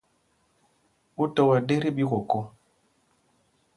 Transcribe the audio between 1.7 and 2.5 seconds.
tí ɓīkōkō?